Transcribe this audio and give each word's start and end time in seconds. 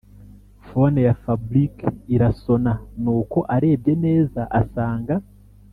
phone 0.67 0.97
ya 1.07 1.13
fabric 1.23 1.75
irasona 2.15 2.71
nuko 3.03 3.39
arebye 3.55 3.93
neza 4.05 4.41
asanga 4.61 5.15